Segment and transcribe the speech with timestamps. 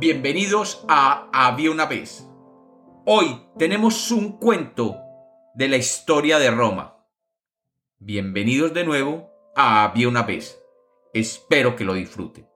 [0.00, 2.26] Bienvenidos a Había una vez.
[3.04, 4.96] Hoy tenemos un cuento
[5.54, 7.04] de la historia de Roma.
[7.98, 10.58] Bienvenidos de nuevo a Había una vez.
[11.12, 12.48] Espero que lo disfruten.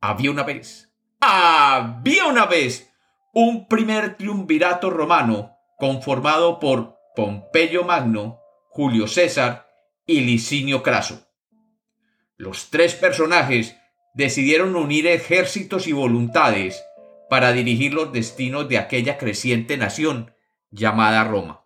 [0.00, 0.88] Había una vez.
[1.18, 2.94] Había una vez
[3.32, 8.38] un primer triunvirato romano conformado por Pompeyo Magno,
[8.68, 9.66] Julio César
[10.06, 11.26] y Licinio Craso.
[12.36, 13.76] Los tres personajes
[14.14, 16.84] decidieron unir ejércitos y voluntades
[17.28, 20.32] para dirigir los destinos de aquella creciente nación
[20.70, 21.64] llamada Roma.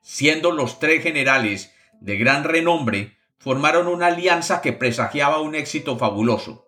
[0.00, 6.66] Siendo los tres generales de gran renombre, formaron una alianza que presagiaba un éxito fabuloso,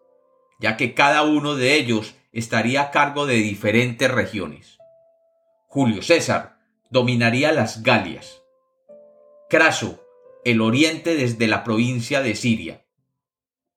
[0.61, 4.79] ya que cada uno de ellos estaría a cargo de diferentes regiones.
[5.69, 6.59] Julio César
[6.91, 8.41] dominaría las Galias,
[9.49, 10.01] Craso
[10.45, 12.84] el oriente desde la provincia de Siria,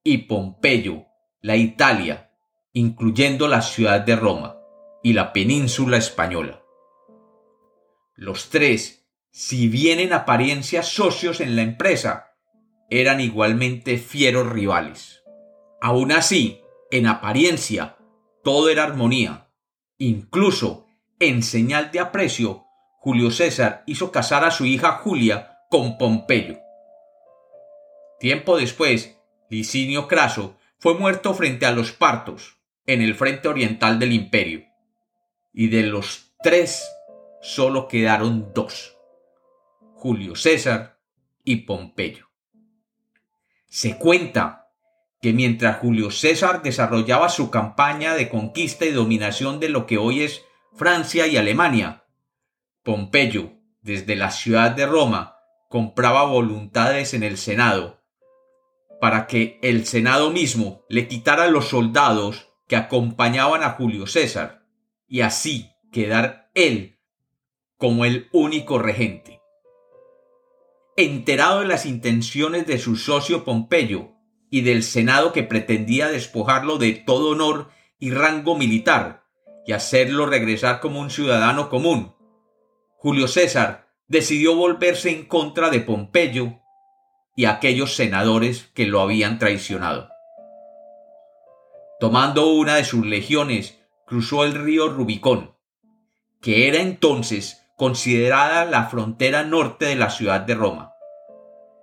[0.08, 1.08] y Pompeyo,
[1.42, 2.32] la Italia,
[2.72, 4.58] incluyendo la ciudad de Roma
[5.04, 6.64] y la península española.
[8.16, 12.38] Los tres, si bien en apariencia socios en la empresa,
[12.90, 15.26] eran igualmente fieros rivales.
[15.82, 17.98] Aun así, en apariencia,
[18.46, 19.50] todo era armonía.
[19.98, 20.88] Incluso,
[21.20, 22.64] en señal de aprecio,
[23.00, 26.60] Julio César hizo casar a su hija Julia con Pompeyo.
[28.22, 29.17] Tiempo después,
[29.50, 34.66] Licinio Craso fue muerto frente a los partos, en el frente oriental del imperio.
[35.54, 36.84] Y de los tres
[37.42, 38.98] solo quedaron dos,
[39.94, 41.00] Julio César
[41.44, 42.28] y Pompeyo.
[43.68, 44.70] Se cuenta
[45.22, 50.22] que mientras Julio César desarrollaba su campaña de conquista y dominación de lo que hoy
[50.22, 52.04] es Francia y Alemania,
[52.84, 55.38] Pompeyo, desde la ciudad de Roma,
[55.70, 57.98] compraba voluntades en el Senado
[59.00, 64.66] para que el Senado mismo le quitara los soldados que acompañaban a Julio César
[65.08, 67.00] y así quedar él
[67.78, 69.42] como el único regente.
[70.96, 74.14] Enterado de las intenciones de su socio Pompeyo
[74.50, 77.70] y del Senado que pretendía despojarlo de todo honor
[78.00, 79.24] y rango militar
[79.66, 82.16] y hacerlo regresar como un ciudadano común,
[82.96, 86.60] Julio César decidió volverse en contra de Pompeyo
[87.38, 90.10] y aquellos senadores que lo habían traicionado.
[92.00, 95.56] Tomando una de sus legiones, cruzó el río Rubicón,
[96.42, 100.94] que era entonces considerada la frontera norte de la ciudad de Roma.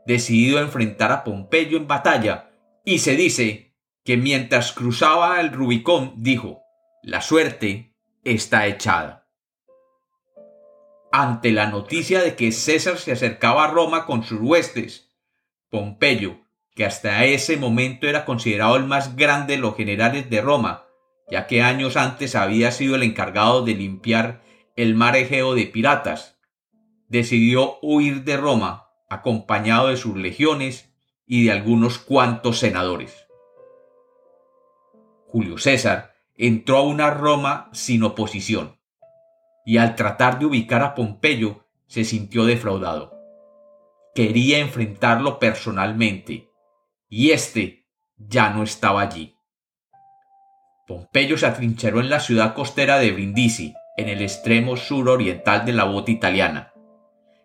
[0.07, 2.51] Decidido a enfrentar a Pompeyo en batalla,
[2.85, 6.63] y se dice que mientras cruzaba el Rubicón dijo,
[7.05, 7.95] la suerte
[8.25, 9.29] está echada.
[11.13, 15.14] Ante la noticia de que César se acercaba a Roma con sus huestes,
[15.75, 16.37] Pompeyo,
[16.77, 20.85] que hasta ese momento era considerado el más grande de los generales de Roma,
[21.29, 24.45] ya que años antes había sido el encargado de limpiar
[24.77, 26.39] el mar Egeo de piratas,
[27.09, 30.95] decidió huir de Roma acompañado de sus legiones
[31.27, 33.27] y de algunos cuantos senadores.
[35.27, 38.79] Julio César entró a una Roma sin oposición,
[39.67, 43.14] y al tratar de ubicar a Pompeyo se sintió defraudado
[44.15, 46.51] quería enfrentarlo personalmente,
[47.09, 49.37] y éste ya no estaba allí.
[50.87, 55.85] Pompeyo se atrincheró en la ciudad costera de Brindisi, en el extremo suroriental de la
[55.85, 56.73] bota italiana,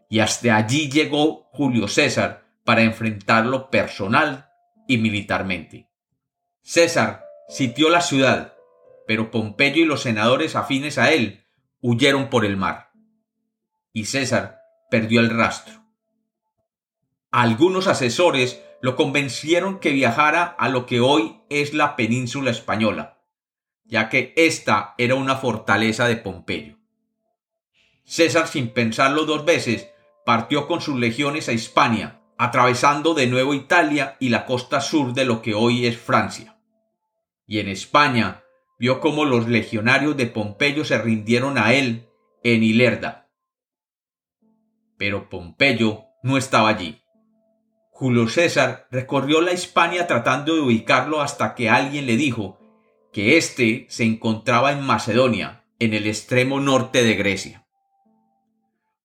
[0.10, 4.50] y hasta allí llegó Julio César para enfrentarlo personal
[4.88, 5.90] y militarmente.
[6.62, 8.54] César sitió la ciudad,
[9.08, 11.46] pero Pompeyo y los senadores afines a él
[11.82, 12.92] huyeron por el mar,
[13.94, 14.60] y César
[14.92, 15.89] perdió el rastro.
[17.32, 23.22] Algunos asesores lo convencieron que viajara a lo que hoy es la península española,
[23.86, 26.78] ya que esta era una fortaleza de Pompeyo.
[28.04, 29.90] César, sin pensarlo dos veces,
[30.26, 35.26] partió con sus legiones a Hispania, atravesando de nuevo Italia y la costa sur de
[35.26, 36.58] lo que hoy es Francia.
[37.46, 38.44] Y en España
[38.80, 42.10] vio cómo los legionarios de Pompeyo se rindieron a él
[42.44, 43.30] en Ilerda.
[44.98, 47.04] Pero Pompeyo no estaba allí.
[48.00, 52.58] Julio César recorrió la Hispania tratando de ubicarlo hasta que alguien le dijo
[53.12, 57.68] que éste se encontraba en Macedonia, en el extremo norte de Grecia.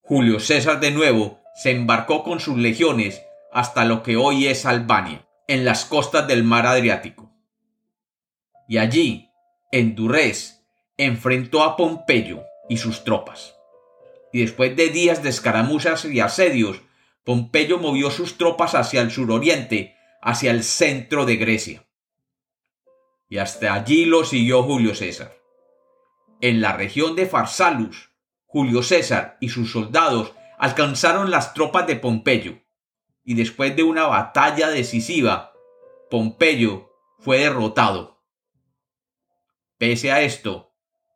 [0.00, 3.20] Julio César de nuevo se embarcó con sus legiones
[3.52, 7.32] hasta lo que hoy es Albania, en las costas del mar Adriático.
[8.69, 9.29] Y allí,
[9.73, 10.64] en Durrés,
[10.99, 13.56] enfrentó a Pompeyo y sus tropas.
[14.32, 16.81] Y después de días de escaramuzas y asedios,
[17.25, 21.87] Pompeyo movió sus tropas hacia el suroriente, hacia el centro de Grecia.
[23.31, 25.35] y hasta allí lo siguió Julio César.
[26.41, 28.11] En la región de Farsalus,
[28.44, 32.61] Julio César y sus soldados alcanzaron las tropas de Pompeyo,
[33.25, 35.53] y después de una batalla decisiva,
[36.11, 38.23] Pompeyo fue derrotado.
[39.79, 40.73] Pese a esto,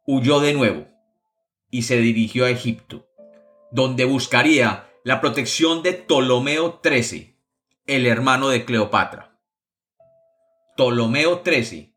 [0.06, 0.88] huyó de nuevo
[1.70, 3.06] y se dirigió a Egipto,
[3.70, 7.34] donde buscaría la protección de Ptolomeo XIII,
[7.86, 9.40] el hermano de Cleopatra.
[10.76, 11.96] Ptolomeo XIII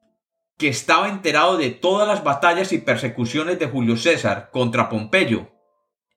[0.58, 5.52] que estaba enterado de todas las batallas y persecuciones de Julio César contra Pompeyo,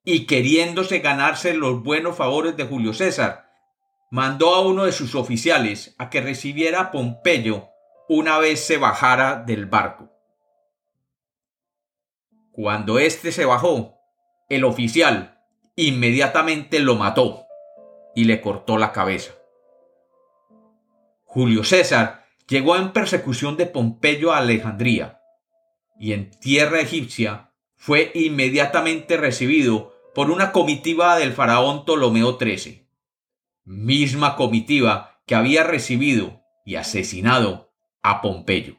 [0.05, 3.51] y queriéndose ganarse los buenos favores de Julio César,
[4.13, 7.71] mandó a uno de sus oficiales a que recibiera a Pompeyo
[8.09, 10.13] una vez se bajara del barco.
[12.53, 13.99] Cuando éste se bajó,
[14.49, 15.34] el oficial
[15.77, 17.47] inmediatamente lo mató
[18.15, 19.35] y le cortó la cabeza.
[21.25, 25.21] Julio César llegó en persecución de Pompeyo a Alejandría,
[25.99, 32.89] y en tierra egipcia fue inmediatamente recibido por una comitiva del faraón Ptolomeo XIII,
[33.65, 37.73] misma comitiva que había recibido y asesinado
[38.03, 38.77] a Pompeyo.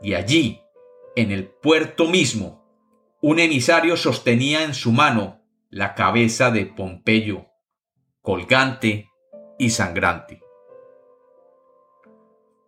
[0.00, 0.60] Y allí,
[1.16, 2.64] en el puerto mismo,
[3.20, 5.41] un emisario sostenía en su mano
[5.72, 7.46] la cabeza de Pompeyo,
[8.20, 9.08] colgante
[9.58, 10.42] y sangrante.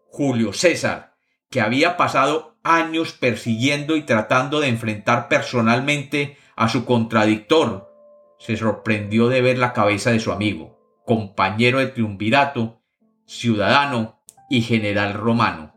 [0.06, 1.14] Julio César,
[1.50, 7.92] que había pasado años persiguiendo y tratando de enfrentar personalmente a su contradictor,
[8.38, 12.80] se sorprendió de ver la cabeza de su amigo, compañero de triunvirato,
[13.26, 15.74] ciudadano y general romano.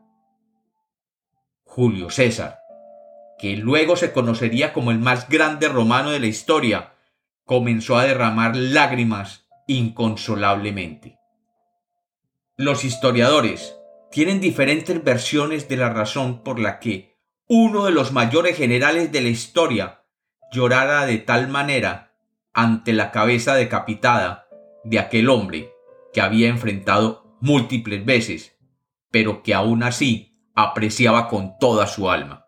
[1.65, 2.59] Julio César,
[3.37, 6.93] que luego se conocería como el más grande romano de la historia,
[7.47, 11.17] comenzó a derramar lágrimas inconsolablemente.
[12.57, 13.75] Los historiadores,
[14.11, 17.17] tienen diferentes versiones de la razón por la que
[17.47, 20.03] uno de los mayores generales de la historia
[20.51, 22.13] llorara de tal manera
[22.53, 24.47] ante la cabeza decapitada
[24.83, 25.71] de aquel hombre
[26.13, 28.57] que había enfrentado múltiples veces,
[29.09, 32.47] pero que aún así apreciaba con toda su alma.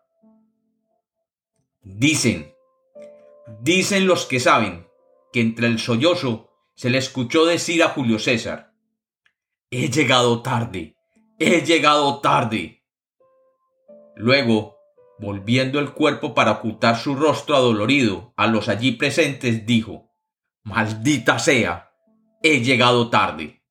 [1.82, 2.52] Dicen,
[3.62, 4.89] dicen los que saben,
[5.32, 8.72] que entre el sollozo se le escuchó decir a Julio César,
[9.70, 10.96] He llegado tarde,
[11.38, 12.84] He llegado tarde.
[14.16, 14.76] Luego,
[15.18, 20.10] volviendo el cuerpo para ocultar su rostro adolorido a los allí presentes, dijo
[20.62, 21.92] Maldita sea.
[22.42, 23.62] He llegado tarde.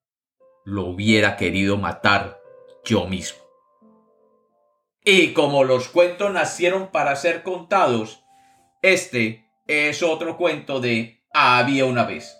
[0.66, 2.40] Lo hubiera querido matar
[2.84, 3.40] yo mismo.
[5.04, 8.24] Y como los cuentos nacieron para ser contados,
[8.82, 12.39] este es otro cuento de Había una vez.